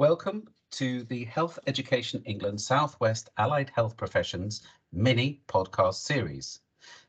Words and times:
Welcome 0.00 0.48
to 0.70 1.02
the 1.04 1.26
Health 1.26 1.58
Education 1.66 2.22
England 2.24 2.58
Southwest 2.58 3.28
Allied 3.36 3.70
Health 3.74 3.98
Professions 3.98 4.62
mini 4.94 5.42
podcast 5.46 5.96
series. 5.96 6.60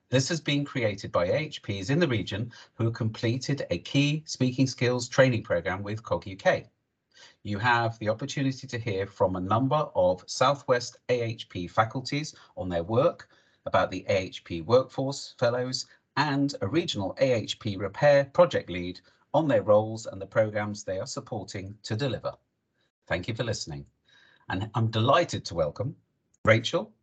This 0.09 0.27
has 0.27 0.41
been 0.41 0.65
created 0.65 1.09
by 1.09 1.29
AHPs 1.29 1.89
in 1.89 1.99
the 1.99 2.07
region 2.09 2.51
who 2.73 2.91
completed 2.91 3.65
a 3.71 3.77
key 3.77 4.23
speaking 4.25 4.67
skills 4.67 5.07
training 5.07 5.43
program 5.43 5.83
with 5.83 6.03
COG 6.03 6.27
UK. 6.37 6.65
You 7.43 7.59
have 7.59 7.97
the 7.99 8.09
opportunity 8.09 8.67
to 8.67 8.77
hear 8.77 9.07
from 9.07 9.37
a 9.37 9.39
number 9.39 9.87
of 9.95 10.25
Southwest 10.27 10.97
AHP 11.07 11.71
faculties 11.71 12.35
on 12.57 12.67
their 12.67 12.83
work 12.83 13.29
about 13.65 13.89
the 13.89 14.05
AHP 14.09 14.65
Workforce 14.65 15.33
Fellows 15.39 15.85
and 16.17 16.55
a 16.59 16.67
regional 16.67 17.15
AHP 17.21 17.77
RePAIR 17.77 18.25
project 18.33 18.69
lead 18.69 18.99
on 19.33 19.47
their 19.47 19.63
roles 19.63 20.07
and 20.07 20.21
the 20.21 20.27
programs 20.27 20.83
they 20.83 20.99
are 20.99 21.07
supporting 21.07 21.77
to 21.83 21.95
deliver. 21.95 22.33
Thank 23.11 23.27
you 23.27 23.33
for 23.33 23.43
listening. 23.43 23.85
And 24.47 24.69
I'm 24.73 24.87
delighted 24.87 25.43
to 25.43 25.53
welcome 25.53 25.93
Rachel 26.45 26.93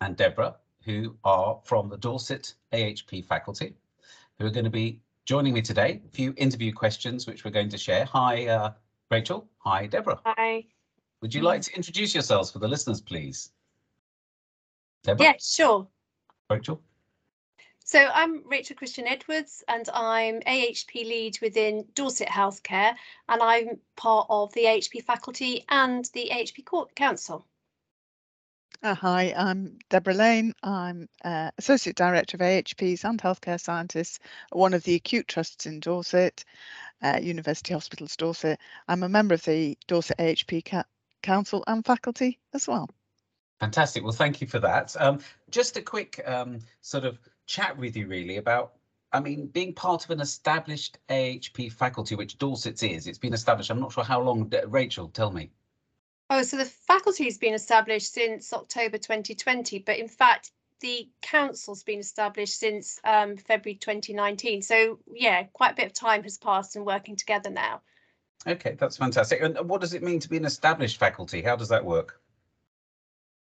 and 0.00 0.16
Deborah, 0.16 0.54
who 0.84 1.16
are 1.24 1.58
from 1.64 1.88
the 1.88 1.96
Dorset 1.96 2.54
AHP 2.72 3.24
faculty, 3.24 3.74
who 4.38 4.46
are 4.46 4.50
going 4.50 4.62
to 4.62 4.70
be 4.70 5.00
joining 5.24 5.52
me 5.52 5.60
today. 5.60 6.00
A 6.06 6.08
few 6.12 6.32
interview 6.36 6.72
questions 6.72 7.26
which 7.26 7.44
we're 7.44 7.50
going 7.50 7.68
to 7.70 7.76
share. 7.76 8.04
Hi, 8.04 8.46
uh, 8.46 8.70
Rachel. 9.10 9.48
Hi, 9.58 9.86
Deborah. 9.86 10.20
Hi. 10.24 10.66
Would 11.20 11.34
you 11.34 11.42
like 11.42 11.62
to 11.62 11.74
introduce 11.74 12.14
yourselves 12.14 12.52
for 12.52 12.60
the 12.60 12.68
listeners, 12.68 13.00
please? 13.00 13.50
Deborah? 15.02 15.24
Yeah, 15.24 15.32
sure. 15.40 15.88
Rachel? 16.48 16.80
So 17.88 18.00
I'm 18.00 18.42
Rachel 18.48 18.74
Christian 18.74 19.06
Edwards 19.06 19.62
and 19.68 19.88
I'm 19.94 20.40
AHP 20.40 20.92
lead 21.04 21.38
within 21.40 21.86
Dorset 21.94 22.26
Healthcare 22.26 22.96
and 23.28 23.40
I'm 23.40 23.78
part 23.94 24.26
of 24.28 24.52
the 24.54 24.64
AHP 24.64 25.04
faculty 25.04 25.64
and 25.68 26.04
the 26.06 26.28
AHP 26.32 26.64
Court 26.64 26.92
Council. 26.96 27.46
Uh, 28.82 28.96
hi, 28.96 29.32
I'm 29.36 29.78
Deborah 29.88 30.14
Lane. 30.14 30.52
I'm 30.64 31.08
uh, 31.24 31.52
Associate 31.58 31.94
Director 31.94 32.36
of 32.36 32.40
AHPs 32.40 33.04
and 33.04 33.22
Healthcare 33.22 33.60
Scientists 33.60 34.18
at 34.50 34.58
one 34.58 34.74
of 34.74 34.82
the 34.82 34.96
acute 34.96 35.28
trusts 35.28 35.66
in 35.66 35.78
Dorset, 35.78 36.44
uh, 37.02 37.20
University 37.22 37.72
Hospitals 37.72 38.16
Dorset. 38.16 38.58
I'm 38.88 39.04
a 39.04 39.08
member 39.08 39.34
of 39.34 39.44
the 39.44 39.78
Dorset 39.86 40.18
AHP 40.18 40.84
Council 41.22 41.62
and 41.68 41.86
faculty 41.86 42.40
as 42.52 42.66
well. 42.66 42.90
Fantastic. 43.60 44.02
Well, 44.02 44.12
thank 44.12 44.40
you 44.40 44.48
for 44.48 44.58
that. 44.58 44.96
Um, 45.00 45.20
just 45.50 45.76
a 45.76 45.82
quick 45.82 46.20
um, 46.26 46.58
sort 46.80 47.04
of 47.04 47.20
chat 47.46 47.76
with 47.76 47.96
you 47.96 48.06
really 48.06 48.36
about 48.36 48.72
I 49.12 49.20
mean, 49.20 49.46
being 49.46 49.72
part 49.72 50.04
of 50.04 50.10
an 50.10 50.20
established 50.20 50.98
AHP 51.08 51.72
faculty, 51.72 52.14
which 52.16 52.38
Dorset 52.38 52.82
is, 52.82 53.06
it's 53.06 53.18
been 53.18 53.32
established. 53.32 53.70
I'm 53.70 53.80
not 53.80 53.92
sure 53.92 54.04
how 54.04 54.20
long. 54.20 54.52
Rachel, 54.66 55.08
tell 55.08 55.30
me. 55.30 55.50
Oh, 56.28 56.42
so 56.42 56.56
the 56.56 56.64
faculty 56.64 57.24
has 57.24 57.38
been 57.38 57.54
established 57.54 58.12
since 58.12 58.52
October 58.52 58.98
2020, 58.98 59.78
but 59.78 59.98
in 59.98 60.08
fact, 60.08 60.50
the 60.80 61.08
council's 61.22 61.84
been 61.84 62.00
established 62.00 62.58
since 62.58 63.00
um, 63.04 63.36
February 63.36 63.76
2019. 63.76 64.60
So 64.62 64.98
yeah, 65.14 65.44
quite 65.44 65.72
a 65.72 65.76
bit 65.76 65.86
of 65.86 65.92
time 65.92 66.24
has 66.24 66.36
passed 66.36 66.76
and 66.76 66.84
working 66.84 67.16
together 67.16 67.48
now. 67.48 67.80
Okay, 68.46 68.76
that's 68.78 68.96
fantastic. 68.96 69.40
And 69.40 69.56
what 69.68 69.80
does 69.80 69.94
it 69.94 70.02
mean 70.02 70.20
to 70.20 70.28
be 70.28 70.36
an 70.36 70.44
established 70.44 70.98
faculty? 70.98 71.42
How 71.42 71.56
does 71.56 71.68
that 71.68 71.84
work? 71.84 72.20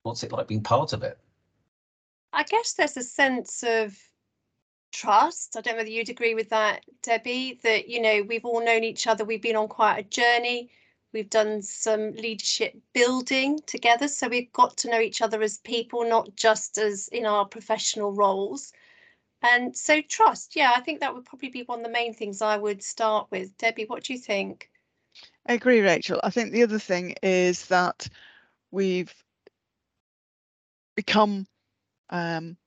What's 0.03 0.23
it 0.23 0.31
like 0.31 0.47
being 0.47 0.63
part 0.63 0.93
of 0.93 1.03
it? 1.03 1.17
I 2.31 2.43
guess 2.43 2.73
there's 2.73 2.97
a 2.97 3.03
sense 3.03 3.63
of 3.63 3.97
trust. 4.91 5.55
I 5.57 5.61
don't 5.61 5.73
know 5.73 5.79
whether 5.79 5.89
you'd 5.89 6.09
agree 6.09 6.35
with 6.35 6.49
that, 6.49 6.83
Debbie, 7.01 7.59
that, 7.63 7.89
you 7.89 8.01
know, 8.01 8.23
we've 8.27 8.45
all 8.45 8.63
known 8.63 8.83
each 8.83 9.07
other. 9.07 9.25
We've 9.25 9.41
been 9.41 9.55
on 9.55 9.67
quite 9.67 9.99
a 9.99 10.03
journey. 10.03 10.69
We've 11.11 11.29
done 11.29 11.61
some 11.61 12.11
leadership 12.11 12.77
building 12.93 13.59
together. 13.65 14.07
So 14.07 14.27
we've 14.27 14.51
got 14.53 14.77
to 14.77 14.89
know 14.89 14.99
each 14.99 15.21
other 15.21 15.41
as 15.41 15.57
people, 15.59 16.07
not 16.07 16.35
just 16.35 16.77
as 16.77 17.07
in 17.07 17.25
our 17.25 17.45
professional 17.45 18.11
roles. 18.11 18.73
And 19.41 19.75
so 19.75 20.01
trust, 20.01 20.55
yeah, 20.55 20.73
I 20.75 20.81
think 20.81 20.99
that 20.99 21.13
would 21.13 21.25
probably 21.25 21.49
be 21.49 21.63
one 21.63 21.79
of 21.79 21.85
the 21.85 21.91
main 21.91 22.13
things 22.13 22.41
I 22.41 22.57
would 22.57 22.83
start 22.83 23.27
with. 23.31 23.57
Debbie, 23.57 23.85
what 23.85 24.03
do 24.03 24.13
you 24.13 24.19
think? 24.19 24.69
I 25.47 25.53
agree, 25.53 25.79
Rachel. 25.79 26.19
I 26.23 26.29
think 26.29 26.51
the 26.51 26.63
other 26.63 26.79
thing 26.79 27.15
is 27.23 27.65
that 27.67 28.07
we've 28.71 29.13
become 30.95 31.47
um, 32.09 32.57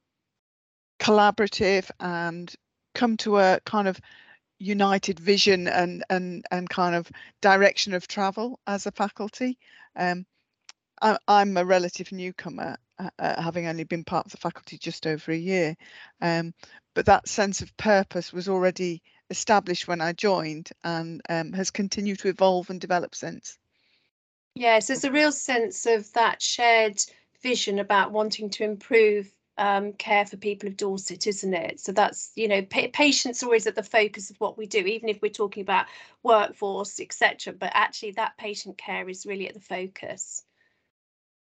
collaborative 0.98 1.90
and 2.00 2.54
come 2.94 3.16
to 3.18 3.38
a 3.38 3.60
kind 3.64 3.88
of 3.88 4.00
united 4.58 5.18
vision 5.18 5.66
and 5.66 6.04
and 6.08 6.44
and 6.52 6.70
kind 6.70 6.94
of 6.94 7.10
direction 7.40 7.94
of 7.94 8.06
travel 8.06 8.60
as 8.66 8.86
a 8.86 8.92
faculty. 8.92 9.58
Um, 9.96 10.24
I, 11.00 11.18
am 11.28 11.56
a 11.56 11.64
relative 11.64 12.12
newcomer, 12.12 12.76
uh, 12.98 13.10
uh, 13.18 13.42
having 13.42 13.66
only 13.66 13.82
been 13.82 14.04
part 14.04 14.26
of 14.26 14.32
the 14.32 14.38
faculty 14.38 14.78
just 14.78 15.04
over 15.04 15.32
a 15.32 15.36
year, 15.36 15.74
um, 16.20 16.54
but 16.94 17.06
that 17.06 17.28
sense 17.28 17.60
of 17.60 17.76
purpose 17.76 18.32
was 18.32 18.48
already 18.48 19.02
established 19.28 19.88
when 19.88 20.00
I 20.00 20.12
joined 20.12 20.70
and 20.84 21.20
um, 21.28 21.52
has 21.54 21.72
continued 21.72 22.20
to 22.20 22.28
evolve 22.28 22.70
and 22.70 22.80
develop 22.80 23.16
since. 23.16 23.58
Yes, 24.54 24.86
there's 24.86 25.04
a 25.04 25.10
real 25.10 25.32
sense 25.32 25.86
of 25.86 26.12
that 26.12 26.40
shared 26.40 26.98
vision 27.42 27.78
about 27.78 28.12
wanting 28.12 28.50
to 28.50 28.64
improve 28.64 29.32
um, 29.58 29.92
care 29.92 30.24
for 30.24 30.36
people 30.36 30.68
of 30.68 30.76
Dorset, 30.76 31.26
isn't 31.26 31.54
it? 31.54 31.80
So 31.80 31.92
that's, 31.92 32.32
you 32.34 32.48
know, 32.48 32.62
pa 32.62 32.86
patients 32.92 33.42
always 33.42 33.66
at 33.66 33.74
the 33.74 33.82
focus 33.82 34.30
of 34.30 34.40
what 34.40 34.56
we 34.56 34.66
do, 34.66 34.78
even 34.78 35.08
if 35.08 35.20
we're 35.20 35.30
talking 35.30 35.62
about 35.62 35.86
workforce, 36.22 37.00
etc. 37.00 37.52
But 37.52 37.72
actually, 37.74 38.12
that 38.12 38.36
patient 38.38 38.78
care 38.78 39.08
is 39.08 39.26
really 39.26 39.48
at 39.48 39.54
the 39.54 39.60
focus. 39.60 40.44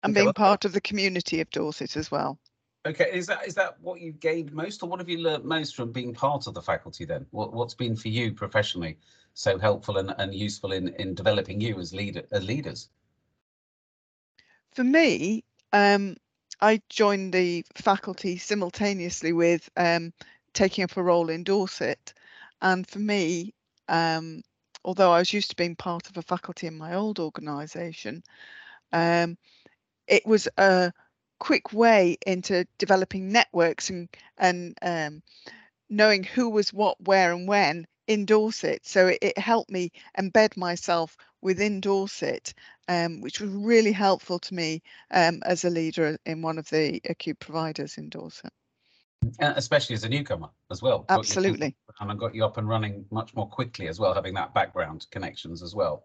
And 0.02 0.14
being 0.14 0.32
part 0.32 0.64
of 0.64 0.72
the 0.72 0.80
community 0.80 1.40
of 1.40 1.50
Dorset 1.50 1.96
as 1.96 2.10
well. 2.10 2.38
Okay, 2.86 3.10
is 3.12 3.26
that 3.26 3.46
is 3.46 3.54
that 3.56 3.78
what 3.80 4.00
you 4.00 4.12
gained 4.12 4.52
most, 4.52 4.82
or 4.82 4.88
what 4.88 5.00
have 5.00 5.08
you 5.08 5.18
learnt 5.18 5.44
most 5.44 5.76
from 5.76 5.92
being 5.92 6.14
part 6.14 6.46
of 6.46 6.54
the 6.54 6.62
faculty? 6.62 7.04
Then, 7.04 7.26
what 7.30 7.52
what's 7.52 7.74
been 7.74 7.96
for 7.96 8.08
you 8.08 8.32
professionally 8.32 8.98
so 9.34 9.58
helpful 9.58 9.98
and, 9.98 10.14
and 10.18 10.34
useful 10.34 10.72
in 10.72 10.88
in 10.94 11.14
developing 11.14 11.60
you 11.60 11.78
as 11.78 11.92
leader 11.92 12.22
as 12.30 12.44
leaders? 12.44 12.88
For 14.72 14.84
me, 14.84 15.44
um, 15.72 16.16
I 16.60 16.80
joined 16.88 17.32
the 17.32 17.64
faculty 17.74 18.38
simultaneously 18.38 19.32
with 19.32 19.68
um, 19.76 20.12
taking 20.52 20.84
up 20.84 20.96
a 20.96 21.02
role 21.02 21.28
in 21.28 21.44
Dorset. 21.44 22.12
And 22.60 22.86
for 22.86 22.98
me, 22.98 23.54
um, 23.88 24.42
although 24.84 25.12
I 25.12 25.18
was 25.18 25.32
used 25.32 25.50
to 25.50 25.56
being 25.56 25.76
part 25.76 26.08
of 26.08 26.16
a 26.16 26.22
faculty 26.22 26.66
in 26.66 26.76
my 26.76 26.94
old 26.94 27.18
organisation, 27.18 28.22
um, 28.92 29.36
it 30.06 30.26
was 30.26 30.48
a 30.56 30.92
quick 31.38 31.72
way 31.72 32.18
into 32.26 32.66
developing 32.78 33.30
networks 33.30 33.90
and 33.90 34.08
and 34.38 34.76
um, 34.82 35.22
knowing 35.88 36.24
who 36.24 36.48
was 36.50 36.72
what, 36.72 37.00
where, 37.00 37.32
and 37.32 37.46
when 37.46 37.86
in 38.06 38.24
Dorset. 38.24 38.86
So 38.86 39.08
it, 39.08 39.18
it 39.22 39.38
helped 39.38 39.70
me 39.70 39.92
embed 40.18 40.56
myself 40.56 41.16
within 41.40 41.80
Dorset, 41.80 42.54
um, 42.88 43.20
which 43.20 43.40
was 43.40 43.50
really 43.50 43.92
helpful 43.92 44.38
to 44.38 44.54
me 44.54 44.82
um, 45.12 45.40
as 45.44 45.64
a 45.64 45.70
leader 45.70 46.18
in 46.26 46.42
one 46.42 46.58
of 46.58 46.68
the 46.70 47.00
acute 47.08 47.38
providers 47.38 47.98
in 47.98 48.08
Dorset. 48.08 48.52
especially 49.40 49.94
as 49.94 50.04
a 50.04 50.08
newcomer 50.08 50.48
as 50.70 50.82
well. 50.82 51.04
Absolutely. 51.08 51.76
And 52.00 52.10
I 52.10 52.14
got 52.14 52.34
you 52.34 52.44
up 52.44 52.56
and 52.56 52.68
running 52.68 53.04
much 53.10 53.34
more 53.34 53.48
quickly 53.48 53.88
as 53.88 54.00
well, 54.00 54.14
having 54.14 54.34
that 54.34 54.54
background 54.54 55.06
connections 55.10 55.62
as 55.62 55.74
well. 55.74 56.04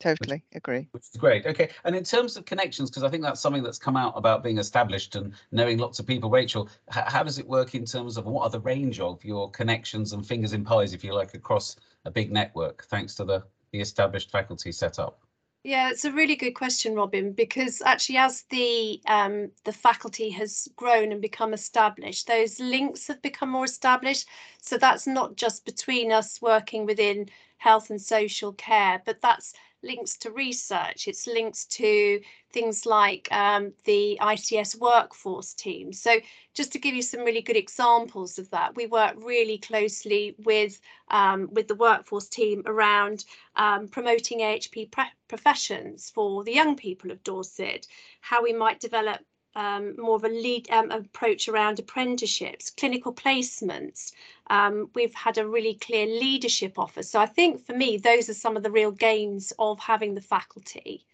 Totally 0.00 0.42
which, 0.50 0.56
agree. 0.56 0.88
Which 0.90 1.04
is 1.04 1.20
great. 1.20 1.46
Okay. 1.46 1.70
And 1.84 1.94
in 1.94 2.02
terms 2.02 2.36
of 2.36 2.44
connections, 2.44 2.90
because 2.90 3.04
I 3.04 3.08
think 3.08 3.22
that's 3.22 3.40
something 3.40 3.62
that's 3.62 3.78
come 3.78 3.96
out 3.96 4.14
about 4.16 4.42
being 4.42 4.58
established 4.58 5.14
and 5.14 5.32
knowing 5.52 5.78
lots 5.78 5.98
of 5.98 6.06
people, 6.06 6.30
Rachel, 6.30 6.68
how 6.88 7.22
does 7.22 7.38
it 7.38 7.46
work 7.46 7.74
in 7.74 7.84
terms 7.84 8.16
of 8.16 8.26
what 8.26 8.42
are 8.42 8.50
the 8.50 8.60
range 8.60 8.98
of 8.98 9.24
your 9.24 9.50
connections 9.50 10.12
and 10.12 10.26
fingers 10.26 10.52
in 10.52 10.64
pies, 10.64 10.94
if 10.94 11.04
you 11.04 11.14
like, 11.14 11.34
across 11.34 11.76
a 12.04 12.10
big 12.10 12.32
network, 12.32 12.84
thanks 12.86 13.14
to 13.14 13.24
the, 13.24 13.44
the 13.72 13.80
established 13.80 14.30
faculty 14.30 14.72
setup? 14.72 15.20
Yeah, 15.64 15.88
it's 15.90 16.04
a 16.04 16.12
really 16.12 16.36
good 16.36 16.52
question, 16.54 16.94
Robin, 16.94 17.32
because 17.32 17.80
actually 17.86 18.18
as 18.18 18.42
the 18.50 19.00
um, 19.06 19.50
the 19.64 19.72
faculty 19.72 20.28
has 20.30 20.68
grown 20.76 21.10
and 21.10 21.22
become 21.22 21.54
established, 21.54 22.26
those 22.26 22.60
links 22.60 23.06
have 23.08 23.22
become 23.22 23.48
more 23.50 23.64
established. 23.64 24.28
So 24.60 24.76
that's 24.78 25.06
not 25.06 25.36
just 25.36 25.64
between 25.64 26.12
us 26.12 26.40
working 26.42 26.84
within 26.86 27.30
health 27.56 27.88
and 27.90 28.00
social 28.00 28.52
care, 28.52 29.02
but 29.06 29.22
that's 29.22 29.54
links 29.84 30.16
to 30.18 30.30
research, 30.30 31.06
it's 31.06 31.26
links 31.26 31.66
to 31.66 32.20
things 32.52 32.86
like 32.86 33.28
um, 33.30 33.72
the 33.84 34.18
ICS 34.20 34.78
workforce 34.80 35.54
team. 35.54 35.92
So 35.92 36.20
just 36.54 36.72
to 36.72 36.78
give 36.78 36.94
you 36.94 37.02
some 37.02 37.20
really 37.20 37.42
good 37.42 37.56
examples 37.56 38.38
of 38.38 38.48
that, 38.50 38.74
we 38.76 38.86
work 38.86 39.14
really 39.18 39.58
closely 39.58 40.34
with, 40.44 40.80
um, 41.10 41.48
with 41.52 41.68
the 41.68 41.74
workforce 41.74 42.28
team 42.28 42.62
around 42.66 43.24
um, 43.56 43.88
promoting 43.88 44.38
AHP 44.40 44.92
professions 45.28 46.10
for 46.10 46.44
the 46.44 46.52
young 46.52 46.76
people 46.76 47.10
of 47.10 47.22
Dorset, 47.24 47.86
how 48.20 48.42
we 48.42 48.52
might 48.52 48.80
develop 48.80 49.20
um, 49.54 49.94
more 49.96 50.16
of 50.16 50.24
a 50.24 50.28
lead 50.28 50.70
um, 50.70 50.90
approach 50.90 51.48
around 51.48 51.78
apprenticeships, 51.78 52.70
clinical 52.70 53.12
placements. 53.12 54.12
Um, 54.48 54.90
we've 54.94 55.14
had 55.14 55.38
a 55.38 55.46
really 55.46 55.74
clear 55.74 56.06
leadership 56.06 56.78
offer. 56.78 57.02
So 57.02 57.20
I 57.20 57.26
think 57.26 57.64
for 57.64 57.74
me, 57.74 57.96
those 57.96 58.28
are 58.28 58.34
some 58.34 58.56
of 58.56 58.62
the 58.62 58.70
real 58.70 58.90
gains 58.90 59.52
of 59.58 59.78
having 59.78 60.14
the 60.14 60.20
faculty. 60.20 61.06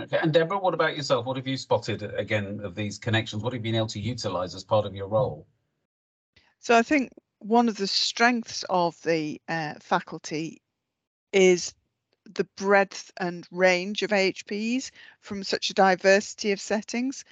Okay, 0.00 0.18
and 0.20 0.32
Deborah, 0.32 0.58
what 0.58 0.74
about 0.74 0.96
yourself? 0.96 1.24
What 1.24 1.36
have 1.36 1.46
you 1.46 1.56
spotted 1.56 2.02
again 2.02 2.60
of 2.64 2.74
these 2.74 2.98
connections? 2.98 3.42
What 3.42 3.52
have 3.52 3.64
you 3.64 3.72
been 3.72 3.76
able 3.76 3.86
to 3.88 4.00
utilise 4.00 4.54
as 4.54 4.64
part 4.64 4.86
of 4.86 4.94
your 4.94 5.06
role? 5.06 5.46
So 6.58 6.76
I 6.76 6.82
think 6.82 7.12
one 7.38 7.68
of 7.68 7.76
the 7.76 7.86
strengths 7.86 8.64
of 8.68 9.00
the 9.02 9.40
uh, 9.48 9.74
faculty 9.80 10.62
is 11.32 11.74
the 12.32 12.44
breadth 12.56 13.12
and 13.16 13.46
range 13.50 14.02
of 14.02 14.10
AHPs 14.10 14.90
from 15.20 15.42
such 15.42 15.70
a 15.70 15.74
diversity 15.74 16.52
of 16.52 16.60
settings. 16.60 17.24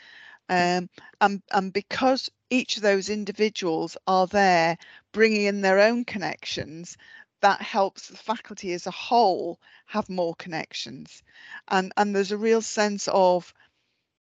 Um, 0.48 0.90
and, 1.20 1.42
and 1.50 1.72
because 1.72 2.30
each 2.50 2.76
of 2.76 2.82
those 2.82 3.08
individuals 3.08 3.96
are 4.06 4.26
there 4.26 4.76
bringing 5.12 5.42
in 5.42 5.60
their 5.60 5.78
own 5.78 6.04
connections, 6.04 6.96
that 7.40 7.60
helps 7.60 8.08
the 8.08 8.16
faculty 8.16 8.72
as 8.72 8.86
a 8.86 8.90
whole 8.90 9.58
have 9.86 10.08
more 10.08 10.34
connections. 10.36 11.22
And, 11.68 11.92
and 11.96 12.14
there's 12.14 12.32
a 12.32 12.36
real 12.36 12.62
sense 12.62 13.08
of 13.08 13.52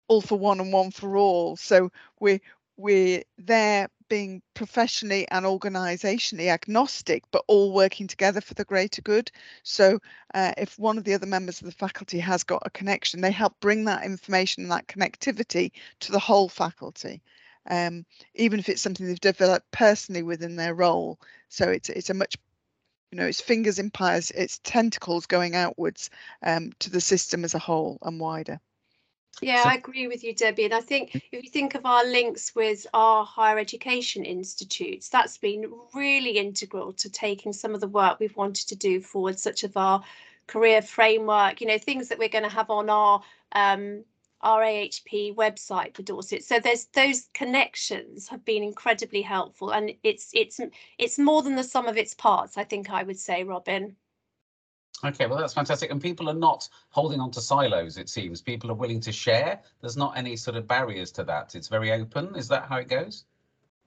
all 0.06 0.20
for 0.20 0.38
one 0.38 0.60
and 0.60 0.72
one 0.72 0.90
for 0.90 1.16
all. 1.16 1.56
So 1.56 1.90
we're, 2.20 2.40
we're 2.76 3.22
there 3.38 3.88
being 4.08 4.42
professionally 4.54 5.26
and 5.30 5.44
organisationally 5.44 6.48
agnostic, 6.48 7.24
but 7.30 7.44
all 7.46 7.72
working 7.72 8.06
together 8.06 8.40
for 8.40 8.54
the 8.54 8.64
greater 8.64 9.02
good. 9.02 9.30
So 9.62 10.00
uh, 10.34 10.52
if 10.56 10.78
one 10.78 10.98
of 10.98 11.04
the 11.04 11.14
other 11.14 11.26
members 11.26 11.60
of 11.60 11.66
the 11.66 11.72
faculty 11.72 12.18
has 12.18 12.44
got 12.44 12.62
a 12.64 12.70
connection, 12.70 13.20
they 13.20 13.30
help 13.30 13.58
bring 13.60 13.84
that 13.84 14.04
information 14.04 14.64
and 14.64 14.72
that 14.72 14.88
connectivity 14.88 15.72
to 16.00 16.12
the 16.12 16.18
whole 16.18 16.48
faculty. 16.48 17.22
Um, 17.70 18.06
even 18.34 18.58
if 18.58 18.68
it's 18.68 18.80
something 18.80 19.06
they've 19.06 19.20
developed 19.20 19.70
personally 19.72 20.22
within 20.22 20.56
their 20.56 20.74
role. 20.74 21.20
So 21.48 21.68
it's 21.68 21.90
it's 21.90 22.10
a 22.10 22.14
much 22.14 22.36
you 23.10 23.18
know 23.18 23.26
it's 23.26 23.40
fingers 23.40 23.78
in 23.78 23.90
pies, 23.90 24.30
it's 24.30 24.60
tentacles 24.64 25.26
going 25.26 25.54
outwards 25.54 26.10
um, 26.42 26.72
to 26.80 26.90
the 26.90 27.00
system 27.00 27.44
as 27.44 27.54
a 27.54 27.58
whole 27.58 27.98
and 28.02 28.20
wider. 28.20 28.60
Yeah, 29.40 29.62
So- 29.62 29.68
I 29.70 29.74
agree 29.74 30.08
with 30.08 30.24
you, 30.24 30.34
Debbie. 30.34 30.64
And 30.64 30.74
I 30.74 30.80
think 30.80 31.14
if 31.14 31.44
you 31.44 31.50
think 31.50 31.74
of 31.74 31.86
our 31.86 32.04
links 32.04 32.54
with 32.54 32.86
our 32.94 33.24
higher 33.24 33.58
education 33.58 34.24
institutes, 34.24 35.08
that's 35.08 35.38
been 35.38 35.72
really 35.94 36.38
integral 36.38 36.92
to 36.94 37.10
taking 37.10 37.52
some 37.52 37.74
of 37.74 37.80
the 37.80 37.88
work 37.88 38.18
we've 38.18 38.36
wanted 38.36 38.68
to 38.68 38.76
do 38.76 39.00
forward, 39.00 39.38
such 39.38 39.64
as 39.64 39.76
our 39.76 40.02
career 40.46 40.82
framework, 40.82 41.60
you 41.60 41.66
know, 41.66 41.78
things 41.78 42.08
that 42.08 42.18
we're 42.18 42.28
going 42.28 42.44
to 42.44 42.50
have 42.50 42.70
on 42.70 42.90
our 42.90 43.22
um, 43.52 44.04
our 44.40 44.62
AHP 44.62 45.34
website 45.34 45.96
for 45.96 46.02
Dorset. 46.02 46.44
So 46.44 46.60
there's 46.60 46.86
those 46.86 47.28
connections 47.34 48.28
have 48.28 48.44
been 48.44 48.62
incredibly 48.62 49.22
helpful, 49.22 49.70
and 49.70 49.92
it's 50.02 50.30
it's 50.32 50.60
it's 50.98 51.18
more 51.18 51.42
than 51.42 51.56
the 51.56 51.64
sum 51.64 51.86
of 51.86 51.96
its 51.96 52.14
parts. 52.14 52.56
I 52.56 52.64
think 52.64 52.90
I 52.90 53.02
would 53.02 53.18
say, 53.18 53.44
Robin. 53.44 53.96
Okay, 55.04 55.26
well, 55.26 55.38
that's 55.38 55.54
fantastic. 55.54 55.90
And 55.90 56.02
people 56.02 56.28
are 56.28 56.34
not 56.34 56.68
holding 56.90 57.20
on 57.20 57.30
to 57.32 57.40
silos, 57.40 57.98
it 57.98 58.08
seems. 58.08 58.42
People 58.42 58.70
are 58.70 58.74
willing 58.74 59.00
to 59.00 59.12
share. 59.12 59.60
There's 59.80 59.96
not 59.96 60.16
any 60.18 60.34
sort 60.36 60.56
of 60.56 60.66
barriers 60.66 61.12
to 61.12 61.24
that. 61.24 61.54
It's 61.54 61.68
very 61.68 61.92
open. 61.92 62.34
Is 62.34 62.48
that 62.48 62.66
how 62.68 62.76
it 62.78 62.88
goes? 62.88 63.24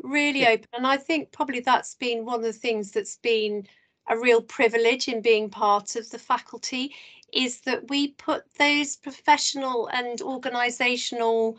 really 0.04 0.42
Yeah. 0.42 0.52
open 0.52 0.68
and 0.74 0.88
i 0.88 0.98
think 0.98 1.32
probably 1.32 1.60
that's 1.60 1.96
been 1.96 2.26
one 2.26 2.36
of 2.36 2.44
the 2.44 2.54
things 2.54 2.92
that's 2.92 3.18
been 3.18 3.68
a 4.08 4.18
real 4.18 4.42
privilege 4.42 5.08
in 5.08 5.22
being 5.22 5.50
part 5.50 5.96
of 5.96 6.10
the 6.10 6.20
faculty 6.20 6.94
is 7.34 7.62
that 7.62 7.90
we 7.90 8.10
put 8.10 8.44
those 8.56 8.96
professional 8.96 9.88
and 9.88 10.22
organizational 10.22 11.58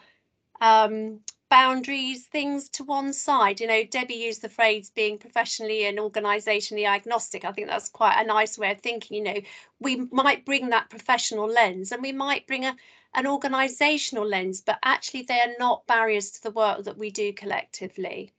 um, 0.61 1.21
boundaries 1.53 2.25
things 2.25 2.71
to 2.71 2.83
one 2.83 3.13
side 3.13 3.61
you 3.61 3.67
know 3.67 3.85
debbie 3.91 4.15
used 4.15 4.41
the 4.41 4.49
phrase 4.49 4.89
being 4.89 5.19
professionally 5.19 5.85
and 5.85 5.99
organizationally 5.99 6.87
agnostic 6.87 7.45
i 7.45 7.53
think 7.53 7.69
that's 7.69 7.91
quite 7.91 8.19
a 8.19 8.27
nice 8.27 8.57
way 8.57 8.73
of 8.73 8.81
thinking 8.81 9.19
you 9.19 9.23
know 9.23 9.41
we 9.79 9.97
might 10.11 10.47
bring 10.47 10.71
that 10.71 10.89
professional 10.89 11.47
lens 11.47 11.93
and 11.93 12.03
we 12.03 12.13
might 12.13 12.47
bring 12.47 12.65
a 12.65 12.75
an 13.15 13.27
organizational 13.27 14.27
lens, 14.27 14.61
but 14.61 14.79
actually 14.83 15.23
they 15.23 15.39
are 15.39 15.55
not 15.59 15.87
barriers 15.87 16.31
to 16.31 16.43
the 16.43 16.51
work 16.51 16.85
that 16.85 16.97
we 16.97 17.11
do 17.11 17.33
collectively. 17.33 18.33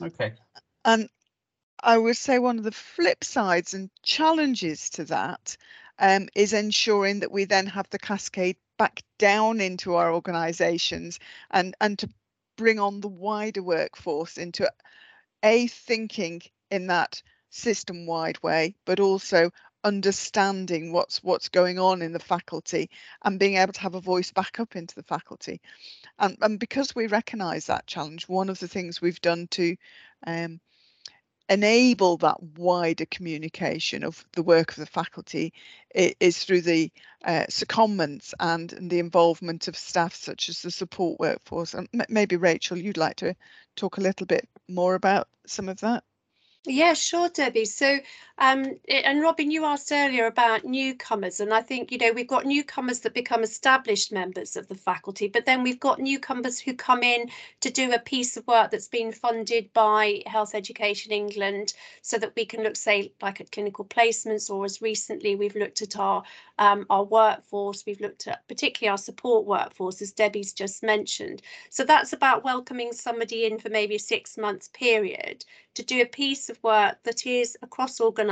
Okay. 0.00 0.32
And 0.84 1.08
I 1.82 1.98
would 1.98 2.16
say 2.16 2.38
one 2.38 2.58
of 2.58 2.64
the 2.64 2.72
flip 2.72 3.22
sides 3.22 3.74
and 3.74 3.90
challenges 4.02 4.88
to 4.90 5.04
that 5.04 5.56
um, 5.98 6.28
is 6.34 6.52
ensuring 6.52 7.20
that 7.20 7.32
we 7.32 7.44
then 7.44 7.66
have 7.66 7.88
the 7.90 7.98
cascade 7.98 8.56
back 8.78 9.02
down 9.18 9.60
into 9.60 9.94
our 9.94 10.12
organisations 10.12 11.18
and 11.50 11.74
and 11.80 11.98
to 11.98 12.08
bring 12.56 12.78
on 12.78 13.00
the 13.00 13.08
wider 13.08 13.62
workforce 13.62 14.38
into 14.38 14.70
a 15.42 15.66
thinking 15.66 16.42
in 16.70 16.86
that 16.88 17.22
system 17.50 18.06
wide 18.06 18.42
way, 18.42 18.74
but 18.84 19.00
also 19.00 19.50
understanding 19.84 20.92
what's 20.92 21.22
what's 21.22 21.48
going 21.48 21.78
on 21.78 22.02
in 22.02 22.12
the 22.12 22.18
faculty 22.18 22.90
and 23.22 23.38
being 23.38 23.56
able 23.56 23.72
to 23.72 23.80
have 23.80 23.94
a 23.94 24.00
voice 24.00 24.32
back 24.32 24.58
up 24.58 24.74
into 24.74 24.94
the 24.96 25.02
faculty. 25.02 25.60
And, 26.18 26.36
and 26.40 26.58
because 26.58 26.94
we 26.94 27.06
recognise 27.06 27.66
that 27.66 27.86
challenge, 27.86 28.28
one 28.28 28.48
of 28.48 28.58
the 28.58 28.68
things 28.68 29.00
we've 29.00 29.20
done 29.20 29.46
to 29.52 29.76
um, 30.26 30.60
enable 31.48 32.16
that 32.18 32.42
wider 32.42 33.06
communication 33.06 34.02
of 34.02 34.24
the 34.32 34.42
work 34.42 34.70
of 34.70 34.76
the 34.76 34.86
faculty 34.86 35.52
is 35.94 36.42
through 36.42 36.60
the 36.62 36.90
uh, 37.24 37.44
secondments 37.48 38.34
and, 38.40 38.70
the 38.90 38.98
involvement 38.98 39.68
of 39.68 39.76
staff 39.76 40.14
such 40.14 40.48
as 40.48 40.62
the 40.62 40.70
support 40.70 41.18
workforce. 41.20 41.74
And 41.74 41.88
maybe 42.08 42.36
Rachel, 42.36 42.78
you'd 42.78 42.96
like 42.96 43.16
to 43.16 43.34
talk 43.76 43.96
a 43.96 44.02
little 44.02 44.26
bit 44.26 44.48
more 44.68 44.94
about 44.94 45.28
some 45.46 45.68
of 45.68 45.80
that. 45.80 46.04
Yeah, 46.64 46.94
sure, 46.94 47.28
Debbie. 47.28 47.64
So, 47.64 47.98
um, 48.38 48.78
and 48.88 49.22
Robin, 49.22 49.50
you 49.50 49.64
asked 49.64 49.90
earlier 49.90 50.26
about 50.26 50.64
newcomers, 50.64 51.40
and 51.40 51.54
I 51.54 51.62
think, 51.62 51.90
you 51.90 51.98
know, 51.98 52.12
we've 52.12 52.28
got 52.28 52.44
newcomers 52.44 53.00
that 53.00 53.14
become 53.14 53.42
established 53.42 54.12
members 54.12 54.56
of 54.56 54.68
the 54.68 54.74
faculty, 54.74 55.26
but 55.26 55.46
then 55.46 55.62
we've 55.62 55.80
got 55.80 56.00
newcomers 56.00 56.58
who 56.58 56.74
come 56.74 57.02
in 57.02 57.30
to 57.60 57.70
do 57.70 57.92
a 57.92 57.98
piece 57.98 58.36
of 58.36 58.46
work 58.46 58.70
that's 58.70 58.88
been 58.88 59.10
funded 59.10 59.72
by 59.72 60.22
Health 60.26 60.54
Education 60.54 61.12
England 61.12 61.72
so 62.02 62.18
that 62.18 62.34
we 62.36 62.44
can 62.44 62.62
look, 62.62 62.76
say, 62.76 63.12
like 63.22 63.40
at 63.40 63.52
clinical 63.52 63.84
placements, 63.84 64.50
or 64.50 64.64
as 64.64 64.82
recently 64.82 65.34
we've 65.34 65.56
looked 65.56 65.80
at 65.80 65.96
our 65.96 66.22
um, 66.58 66.86
our 66.88 67.04
workforce, 67.04 67.84
we've 67.86 68.00
looked 68.00 68.26
at 68.26 68.46
particularly 68.48 68.90
our 68.90 68.98
support 68.98 69.44
workforce, 69.44 70.00
as 70.00 70.12
Debbie's 70.12 70.52
just 70.52 70.82
mentioned. 70.82 71.42
So 71.70 71.84
that's 71.84 72.12
about 72.14 72.44
welcoming 72.44 72.92
somebody 72.92 73.44
in 73.44 73.58
for 73.58 73.68
maybe 73.68 73.96
a 73.96 73.98
six 73.98 74.38
months 74.38 74.68
period 74.68 75.44
to 75.74 75.84
do 75.84 76.00
a 76.00 76.06
piece 76.06 76.48
of 76.48 76.62
work 76.62 76.96
that 77.02 77.26
is 77.26 77.58
across 77.60 78.00
organisations, 78.00 78.25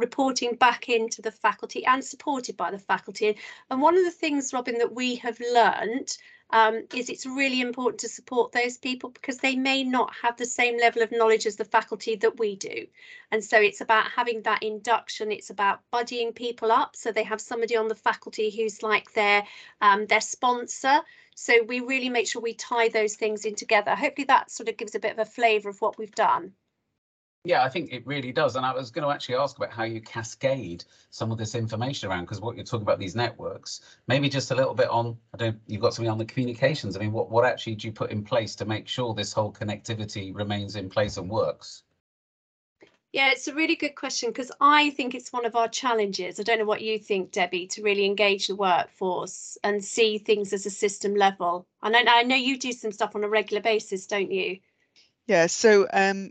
reporting 0.00 0.54
back 0.56 0.88
into 0.88 1.22
the 1.22 1.30
faculty 1.30 1.84
and 1.84 2.04
supported 2.04 2.56
by 2.56 2.70
the 2.70 2.78
faculty. 2.78 3.36
And 3.70 3.80
one 3.80 3.96
of 3.96 4.04
the 4.04 4.10
things, 4.10 4.52
Robin, 4.52 4.78
that 4.78 4.94
we 4.94 5.16
have 5.16 5.38
learned 5.52 6.16
um, 6.52 6.82
is 6.94 7.08
it's 7.08 7.26
really 7.26 7.60
important 7.60 8.00
to 8.00 8.08
support 8.08 8.50
those 8.50 8.76
people 8.76 9.10
because 9.10 9.38
they 9.38 9.54
may 9.54 9.84
not 9.84 10.12
have 10.20 10.36
the 10.36 10.46
same 10.46 10.78
level 10.78 11.02
of 11.02 11.12
knowledge 11.12 11.46
as 11.46 11.56
the 11.56 11.64
faculty 11.64 12.16
that 12.16 12.38
we 12.38 12.56
do. 12.56 12.86
And 13.30 13.44
so 13.44 13.60
it's 13.60 13.80
about 13.80 14.10
having 14.10 14.42
that 14.42 14.62
induction. 14.62 15.30
It's 15.30 15.50
about 15.50 15.80
buddying 15.92 16.34
people 16.34 16.72
up 16.72 16.96
so 16.96 17.12
they 17.12 17.22
have 17.22 17.40
somebody 17.40 17.76
on 17.76 17.88
the 17.88 17.94
faculty 17.94 18.50
who's 18.50 18.82
like 18.82 19.12
their 19.12 19.44
um, 19.80 20.06
their 20.06 20.20
sponsor. 20.20 21.00
So 21.36 21.62
we 21.62 21.80
really 21.80 22.08
make 22.08 22.26
sure 22.26 22.42
we 22.42 22.54
tie 22.54 22.88
those 22.88 23.14
things 23.14 23.44
in 23.44 23.54
together. 23.54 23.94
Hopefully 23.94 24.26
that 24.26 24.50
sort 24.50 24.68
of 24.68 24.76
gives 24.76 24.94
a 24.94 25.00
bit 25.00 25.12
of 25.12 25.20
a 25.20 25.24
flavour 25.24 25.68
of 25.68 25.80
what 25.80 25.98
we've 25.98 26.14
done. 26.14 26.52
Yeah, 27.44 27.64
I 27.64 27.70
think 27.70 27.90
it 27.90 28.06
really 28.06 28.32
does. 28.32 28.56
And 28.56 28.66
I 28.66 28.74
was 28.74 28.90
going 28.90 29.06
to 29.06 29.12
actually 29.12 29.36
ask 29.36 29.56
about 29.56 29.72
how 29.72 29.84
you 29.84 30.02
cascade 30.02 30.84
some 31.08 31.32
of 31.32 31.38
this 31.38 31.54
information 31.54 32.10
around, 32.10 32.24
because 32.24 32.40
what 32.40 32.54
you're 32.54 32.66
talking 32.66 32.82
about 32.82 32.98
these 32.98 33.16
networks, 33.16 33.80
maybe 34.08 34.28
just 34.28 34.50
a 34.50 34.54
little 34.54 34.74
bit 34.74 34.90
on, 34.90 35.16
I 35.32 35.38
don't, 35.38 35.58
you've 35.66 35.80
got 35.80 35.94
something 35.94 36.10
on 36.10 36.18
the 36.18 36.26
communications. 36.26 36.96
I 36.96 37.00
mean, 37.00 37.12
what, 37.12 37.30
what 37.30 37.46
actually 37.46 37.76
do 37.76 37.86
you 37.86 37.92
put 37.94 38.10
in 38.10 38.22
place 38.22 38.54
to 38.56 38.66
make 38.66 38.86
sure 38.86 39.14
this 39.14 39.32
whole 39.32 39.52
connectivity 39.52 40.34
remains 40.34 40.76
in 40.76 40.90
place 40.90 41.16
and 41.16 41.30
works? 41.30 41.82
Yeah, 43.12 43.30
it's 43.30 43.48
a 43.48 43.54
really 43.54 43.74
good 43.74 43.96
question 43.96 44.28
because 44.28 44.52
I 44.60 44.90
think 44.90 45.14
it's 45.14 45.32
one 45.32 45.44
of 45.46 45.56
our 45.56 45.66
challenges. 45.66 46.38
I 46.38 46.44
don't 46.44 46.58
know 46.58 46.64
what 46.64 46.82
you 46.82 46.98
think, 46.98 47.32
Debbie, 47.32 47.66
to 47.68 47.82
really 47.82 48.04
engage 48.04 48.46
the 48.46 48.54
workforce 48.54 49.58
and 49.64 49.82
see 49.84 50.18
things 50.18 50.52
as 50.52 50.66
a 50.66 50.70
system 50.70 51.14
level. 51.14 51.66
And 51.82 51.96
I, 51.96 52.20
I 52.20 52.22
know 52.22 52.36
you 52.36 52.58
do 52.58 52.70
some 52.70 52.92
stuff 52.92 53.16
on 53.16 53.24
a 53.24 53.28
regular 53.28 53.62
basis, 53.62 54.06
don't 54.06 54.30
you? 54.30 54.58
Yeah, 55.26 55.46
so 55.46 55.88
um, 55.92 56.30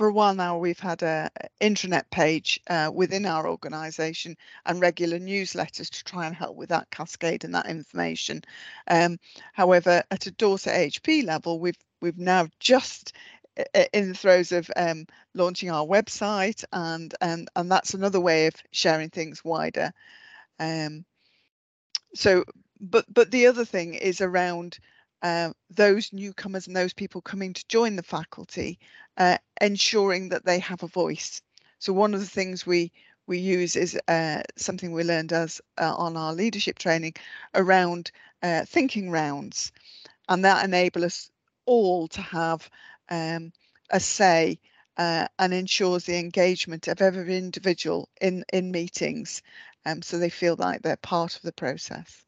for 0.00 0.08
a 0.08 0.12
while 0.14 0.34
now, 0.34 0.56
we've 0.56 0.80
had 0.80 1.02
a 1.02 1.30
a 1.42 1.48
intranet 1.62 2.04
page 2.10 2.58
uh, 2.70 2.90
within 2.90 3.26
our 3.26 3.46
organisation 3.46 4.34
and 4.64 4.80
regular 4.80 5.18
newsletters 5.18 5.90
to 5.90 6.04
try 6.04 6.24
and 6.26 6.34
help 6.34 6.56
with 6.56 6.70
that 6.70 6.90
cascade 6.90 7.44
and 7.44 7.54
that 7.54 7.66
information. 7.66 8.40
Um, 8.88 9.18
however, 9.52 10.02
at 10.10 10.26
a 10.26 10.30
Dorset 10.30 10.90
HP 10.90 11.22
level, 11.26 11.60
we've 11.60 11.76
we've 12.00 12.16
now 12.16 12.48
just 12.60 13.12
in 13.92 14.08
the 14.08 14.14
throes 14.14 14.52
of 14.52 14.70
um, 14.74 15.04
launching 15.34 15.70
our 15.70 15.84
website, 15.84 16.64
and 16.72 17.14
and 17.20 17.50
and 17.54 17.70
that's 17.70 17.92
another 17.92 18.20
way 18.20 18.46
of 18.46 18.54
sharing 18.70 19.10
things 19.10 19.44
wider. 19.44 19.92
Um, 20.58 21.04
so, 22.14 22.46
but 22.80 23.04
but 23.12 23.30
the 23.30 23.48
other 23.48 23.66
thing 23.66 23.92
is 23.92 24.22
around 24.22 24.78
uh, 25.22 25.52
those 25.70 26.12
newcomers 26.12 26.66
and 26.66 26.76
those 26.76 26.92
people 26.92 27.20
coming 27.20 27.52
to 27.52 27.66
join 27.68 27.96
the 27.96 28.02
faculty, 28.02 28.78
uh, 29.16 29.38
ensuring 29.60 30.28
that 30.30 30.44
they 30.44 30.58
have 30.58 30.82
a 30.82 30.88
voice. 30.88 31.42
So 31.78 31.92
one 31.92 32.14
of 32.14 32.20
the 32.20 32.26
things 32.26 32.66
we 32.66 32.92
we 33.26 33.38
use 33.38 33.76
is 33.76 33.98
uh, 34.08 34.42
something 34.56 34.92
we 34.92 35.04
learned 35.04 35.32
as 35.32 35.60
uh, 35.78 35.94
on 35.94 36.16
our 36.16 36.34
leadership 36.34 36.78
training 36.78 37.14
around 37.54 38.10
uh, 38.42 38.64
thinking 38.64 39.10
rounds, 39.10 39.72
and 40.28 40.44
that 40.44 40.64
enable 40.64 41.04
us 41.04 41.30
all 41.66 42.08
to 42.08 42.20
have 42.22 42.68
um, 43.08 43.52
a 43.90 44.00
say 44.00 44.58
uh, 44.96 45.28
and 45.38 45.54
ensures 45.54 46.04
the 46.04 46.18
engagement 46.18 46.88
of 46.88 47.00
every 47.00 47.36
individual 47.36 48.08
in 48.20 48.44
in 48.52 48.70
meetings, 48.70 49.42
um, 49.86 50.02
so 50.02 50.18
they 50.18 50.30
feel 50.30 50.56
like 50.58 50.82
they're 50.82 50.96
part 50.96 51.36
of 51.36 51.42
the 51.42 51.52
process. 51.52 52.24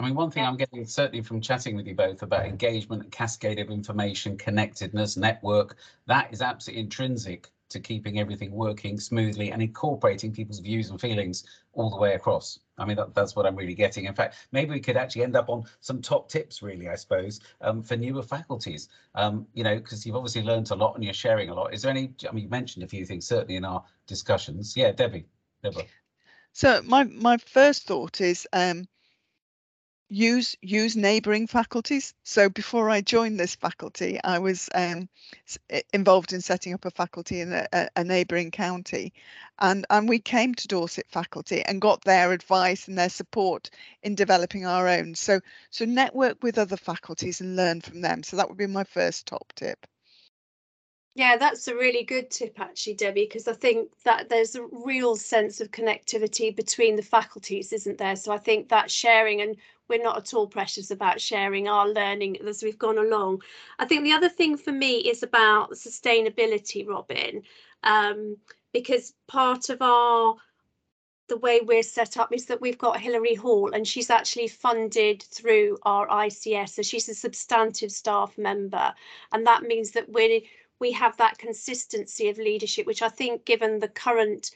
I 0.00 0.06
mean, 0.06 0.14
one 0.14 0.30
thing 0.30 0.44
I'm 0.44 0.56
getting 0.56 0.84
certainly 0.84 1.22
from 1.22 1.40
chatting 1.40 1.76
with 1.76 1.86
you 1.86 1.94
both 1.94 2.22
about 2.22 2.46
engagement, 2.46 3.12
cascade 3.12 3.60
of 3.60 3.70
information, 3.70 4.36
connectedness, 4.36 5.16
network, 5.16 5.76
that 6.06 6.32
is 6.32 6.42
absolutely 6.42 6.82
intrinsic 6.82 7.50
to 7.70 7.80
keeping 7.80 8.18
everything 8.18 8.50
working 8.50 8.98
smoothly 8.98 9.52
and 9.52 9.62
incorporating 9.62 10.32
people's 10.32 10.58
views 10.58 10.90
and 10.90 11.00
feelings 11.00 11.44
all 11.72 11.90
the 11.90 11.96
way 11.96 12.14
across. 12.14 12.58
I 12.76 12.84
mean, 12.84 12.96
that, 12.96 13.14
that's 13.14 13.36
what 13.36 13.46
I'm 13.46 13.56
really 13.56 13.74
getting. 13.74 14.04
In 14.04 14.14
fact, 14.14 14.36
maybe 14.52 14.72
we 14.72 14.80
could 14.80 14.96
actually 14.96 15.22
end 15.22 15.36
up 15.36 15.48
on 15.48 15.64
some 15.80 16.02
top 16.02 16.28
tips, 16.28 16.60
really, 16.60 16.88
I 16.88 16.96
suppose, 16.96 17.40
um, 17.60 17.82
for 17.82 17.96
newer 17.96 18.22
faculties. 18.22 18.88
Um, 19.14 19.46
you 19.54 19.62
know, 19.62 19.76
because 19.76 20.04
you've 20.04 20.16
obviously 20.16 20.42
learned 20.42 20.70
a 20.70 20.74
lot 20.74 20.94
and 20.94 21.04
you're 21.04 21.14
sharing 21.14 21.50
a 21.50 21.54
lot. 21.54 21.72
Is 21.72 21.82
there 21.82 21.90
any? 21.90 22.12
I 22.28 22.32
mean, 22.32 22.44
you 22.44 22.50
mentioned 22.50 22.84
a 22.84 22.88
few 22.88 23.04
things 23.04 23.26
certainly 23.26 23.56
in 23.56 23.64
our 23.64 23.82
discussions. 24.06 24.76
Yeah, 24.76 24.92
Debbie. 24.92 25.26
Deborah. 25.62 25.84
So 26.52 26.82
my 26.84 27.04
my 27.04 27.38
first 27.38 27.86
thought 27.86 28.20
is 28.20 28.46
um, 28.52 28.86
use 30.14 30.54
use 30.62 30.94
neighbouring 30.94 31.48
faculties. 31.48 32.14
So 32.22 32.48
before 32.48 32.88
I 32.88 33.00
joined 33.00 33.40
this 33.40 33.56
faculty, 33.56 34.20
I 34.22 34.38
was 34.38 34.68
um, 34.74 35.08
involved 35.92 36.32
in 36.32 36.40
setting 36.40 36.72
up 36.72 36.84
a 36.84 36.90
faculty 36.90 37.40
in 37.40 37.52
a, 37.52 37.88
a, 37.96 38.04
neighbouring 38.04 38.52
county, 38.52 39.12
and 39.58 39.84
and 39.90 40.08
we 40.08 40.20
came 40.20 40.54
to 40.54 40.68
Dorset 40.68 41.06
faculty 41.10 41.62
and 41.62 41.80
got 41.80 42.04
their 42.04 42.32
advice 42.32 42.86
and 42.86 42.96
their 42.96 43.08
support 43.08 43.70
in 44.02 44.14
developing 44.14 44.64
our 44.66 44.88
own. 44.88 45.16
So 45.16 45.40
so 45.70 45.84
network 45.84 46.42
with 46.42 46.58
other 46.58 46.76
faculties 46.76 47.40
and 47.40 47.56
learn 47.56 47.80
from 47.80 48.00
them. 48.00 48.22
So 48.22 48.36
that 48.36 48.48
would 48.48 48.58
be 48.58 48.68
my 48.68 48.84
first 48.84 49.26
top 49.26 49.52
tip. 49.56 49.84
Yeah, 51.16 51.36
that's 51.36 51.68
a 51.68 51.76
really 51.76 52.02
good 52.02 52.28
tip, 52.28 52.58
actually, 52.58 52.94
Debbie, 52.94 53.26
because 53.26 53.46
I 53.46 53.52
think 53.52 53.90
that 54.02 54.28
there's 54.28 54.56
a 54.56 54.66
real 54.72 55.14
sense 55.14 55.60
of 55.60 55.70
connectivity 55.70 56.54
between 56.54 56.96
the 56.96 57.02
faculties, 57.02 57.72
isn't 57.72 57.98
there? 57.98 58.16
So 58.16 58.32
I 58.32 58.38
think 58.38 58.68
that 58.70 58.90
sharing, 58.90 59.40
and 59.40 59.56
we're 59.88 60.02
not 60.02 60.16
at 60.16 60.34
all 60.34 60.46
precious 60.46 60.90
about 60.90 61.20
sharing 61.20 61.68
our 61.68 61.88
learning 61.88 62.38
as 62.46 62.62
we've 62.62 62.78
gone 62.78 62.98
along. 62.98 63.42
I 63.78 63.84
think 63.84 64.04
the 64.04 64.12
other 64.12 64.28
thing 64.28 64.56
for 64.56 64.72
me 64.72 64.98
is 64.98 65.22
about 65.22 65.72
sustainability, 65.72 66.86
Robin, 66.86 67.42
um, 67.82 68.36
because 68.72 69.14
part 69.28 69.68
of 69.68 69.82
our 69.82 70.36
the 71.28 71.36
way 71.38 71.60
we're 71.62 71.82
set 71.82 72.18
up 72.18 72.32
is 72.34 72.44
that 72.46 72.60
we've 72.60 72.76
got 72.76 73.00
Hilary 73.00 73.34
Hall 73.34 73.72
and 73.72 73.88
she's 73.88 74.10
actually 74.10 74.46
funded 74.46 75.22
through 75.22 75.78
our 75.84 76.06
ICS. 76.06 76.70
So 76.70 76.82
she's 76.82 77.08
a 77.08 77.14
substantive 77.14 77.90
staff 77.90 78.36
member. 78.36 78.92
And 79.32 79.46
that 79.46 79.62
means 79.62 79.92
that 79.92 80.10
we're 80.10 80.40
we 80.80 80.92
have 80.92 81.16
that 81.16 81.38
consistency 81.38 82.28
of 82.28 82.36
leadership, 82.36 82.86
which 82.86 83.00
I 83.00 83.08
think, 83.08 83.44
given 83.44 83.78
the 83.78 83.88
current 83.88 84.50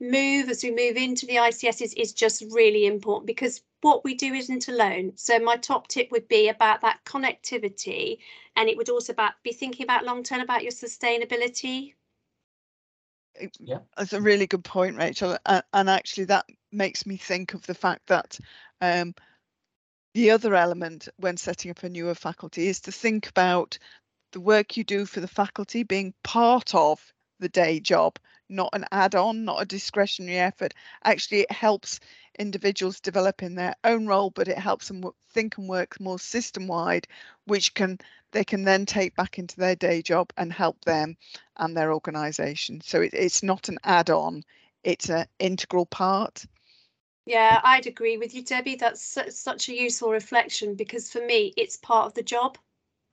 move 0.00 0.48
as 0.48 0.64
we 0.64 0.70
move 0.70 0.96
into 0.96 1.26
the 1.26 1.36
ICS, 1.36 1.82
is, 1.82 1.94
is 1.94 2.12
just 2.12 2.42
really 2.50 2.86
important 2.86 3.26
because 3.26 3.60
what 3.80 4.04
we 4.04 4.14
do 4.14 4.34
isn't 4.34 4.68
alone. 4.68 5.12
So 5.16 5.38
my 5.38 5.56
top 5.56 5.88
tip 5.88 6.10
would 6.10 6.28
be 6.28 6.48
about 6.48 6.80
that 6.80 7.00
connectivity, 7.04 8.18
and 8.56 8.68
it 8.68 8.76
would 8.76 8.88
also 8.88 9.12
about 9.12 9.32
be 9.42 9.52
thinking 9.52 9.84
about 9.84 10.04
long 10.04 10.22
term 10.22 10.40
about 10.40 10.62
your 10.62 10.72
sustainability. 10.72 11.94
Yeah, 13.60 13.78
that's 13.96 14.12
a 14.12 14.20
really 14.20 14.46
good 14.46 14.64
point, 14.64 14.96
Rachel. 14.96 15.38
And, 15.46 15.62
and 15.72 15.90
actually, 15.90 16.24
that 16.24 16.46
makes 16.72 17.06
me 17.06 17.16
think 17.16 17.54
of 17.54 17.64
the 17.66 17.74
fact 17.74 18.08
that 18.08 18.38
um, 18.80 19.14
the 20.14 20.30
other 20.30 20.54
element 20.54 21.08
when 21.18 21.36
setting 21.36 21.70
up 21.70 21.82
a 21.82 21.88
newer 21.88 22.14
faculty 22.14 22.66
is 22.66 22.80
to 22.80 22.92
think 22.92 23.28
about 23.28 23.78
the 24.32 24.40
work 24.40 24.76
you 24.76 24.84
do 24.84 25.06
for 25.06 25.20
the 25.20 25.28
faculty 25.28 25.82
being 25.82 26.12
part 26.24 26.74
of 26.74 27.12
the 27.38 27.48
day 27.48 27.80
job, 27.80 28.18
not 28.48 28.70
an 28.72 28.84
add 28.92 29.14
on, 29.14 29.44
not 29.44 29.62
a 29.62 29.66
discretionary 29.66 30.38
effort. 30.38 30.74
Actually, 31.04 31.40
it 31.40 31.52
helps 31.52 32.00
individuals 32.38 33.00
develop 33.00 33.42
in 33.42 33.54
their 33.54 33.74
own 33.84 34.06
role, 34.06 34.30
but 34.30 34.48
it 34.48 34.58
helps 34.58 34.88
them 34.88 35.04
think 35.30 35.58
and 35.58 35.68
work 35.68 36.00
more 36.00 36.18
system 36.18 36.66
wide, 36.66 37.06
which 37.46 37.74
can 37.74 37.98
they 38.32 38.44
can 38.44 38.64
then 38.64 38.84
take 38.86 39.16
back 39.16 39.38
into 39.38 39.56
their 39.56 39.74
day 39.76 40.02
job 40.02 40.30
and 40.36 40.52
help 40.52 40.84
them 40.84 41.16
and 41.56 41.76
their 41.76 41.92
organisation. 41.92 42.80
So 42.80 43.00
it, 43.00 43.14
it's 43.14 43.42
not 43.42 43.68
an 43.68 43.78
add 43.84 44.10
on, 44.10 44.44
it's 44.84 45.08
an 45.08 45.26
integral 45.38 45.86
part. 45.86 46.44
Yeah, 47.26 47.60
I'd 47.62 47.86
agree 47.86 48.16
with 48.16 48.34
you, 48.34 48.42
Debbie. 48.42 48.76
That's 48.76 49.02
such 49.30 49.68
a 49.68 49.74
useful 49.74 50.10
reflection 50.10 50.74
because 50.74 51.10
for 51.10 51.24
me, 51.24 51.52
it's 51.56 51.76
part 51.76 52.06
of 52.06 52.14
the 52.14 52.22
job. 52.22 52.56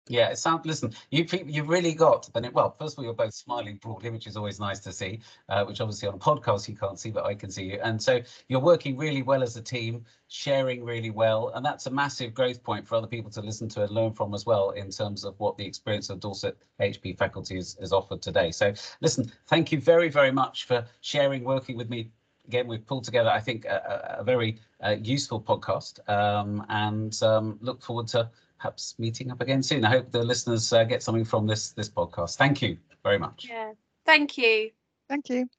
Yeah, 0.07 0.29
it 0.29 0.39
sounds. 0.39 0.65
Listen, 0.65 0.93
you 1.11 1.25
you've 1.45 1.69
really 1.69 1.93
got. 1.93 2.29
Then 2.33 2.45
it, 2.45 2.53
well, 2.53 2.75
first 2.79 2.95
of 2.95 2.99
all, 2.99 3.05
you're 3.05 3.13
both 3.13 3.33
smiling 3.33 3.77
broadly, 3.77 4.09
which 4.09 4.25
is 4.25 4.35
always 4.35 4.59
nice 4.59 4.79
to 4.79 4.91
see. 4.91 5.19
Uh, 5.47 5.63
which 5.65 5.81
obviously 5.81 6.07
on 6.07 6.15
a 6.15 6.17
podcast 6.17 6.67
you 6.67 6.75
can't 6.75 6.99
see, 6.99 7.11
but 7.11 7.25
I 7.25 7.35
can 7.35 7.51
see 7.51 7.65
you. 7.65 7.79
And 7.83 8.01
so 8.01 8.19
you're 8.47 8.59
working 8.59 8.97
really 8.97 9.21
well 9.21 9.43
as 9.43 9.55
a 9.55 9.61
team, 9.61 10.03
sharing 10.27 10.83
really 10.83 11.11
well, 11.11 11.49
and 11.53 11.63
that's 11.63 11.85
a 11.85 11.91
massive 11.91 12.33
growth 12.33 12.63
point 12.63 12.87
for 12.87 12.95
other 12.95 13.07
people 13.07 13.29
to 13.31 13.41
listen 13.41 13.69
to 13.69 13.83
and 13.83 13.91
learn 13.91 14.13
from 14.13 14.33
as 14.33 14.47
well 14.47 14.71
in 14.71 14.89
terms 14.89 15.23
of 15.23 15.39
what 15.39 15.57
the 15.57 15.65
experience 15.65 16.09
of 16.09 16.19
Dorset 16.19 16.57
HP 16.79 17.17
faculty 17.17 17.57
is, 17.57 17.77
is 17.79 17.93
offered 17.93 18.21
today. 18.21 18.51
So 18.51 18.73
listen, 19.01 19.31
thank 19.47 19.71
you 19.71 19.79
very 19.79 20.09
very 20.09 20.31
much 20.31 20.65
for 20.65 20.85
sharing, 21.01 21.43
working 21.43 21.77
with 21.77 21.89
me 21.89 22.09
again, 22.49 22.65
we've 22.65 22.85
pulled 22.87 23.03
together, 23.03 23.29
I 23.29 23.39
think, 23.39 23.65
a, 23.65 24.17
a 24.19 24.23
very 24.23 24.59
uh, 24.83 24.95
useful 24.99 25.39
podcast 25.39 25.99
um, 26.09 26.65
and 26.69 27.15
um, 27.21 27.59
look 27.61 27.79
forward 27.79 28.07
to 28.07 28.27
perhaps 28.59 28.95
meeting 28.99 29.31
up 29.31 29.41
again 29.41 29.63
soon. 29.63 29.85
I 29.85 29.89
hope 29.89 30.11
the 30.11 30.23
listeners 30.23 30.71
uh, 30.73 30.83
get 30.83 31.01
something 31.01 31.25
from 31.25 31.47
this 31.47 31.71
this 31.71 31.89
podcast. 31.89 32.37
Thank 32.37 32.61
you 32.61 32.77
very 33.03 33.17
much. 33.17 33.47
Yeah, 33.49 33.73
thank 34.05 34.37
you. 34.37 34.71
Thank 35.09 35.29
you. 35.29 35.49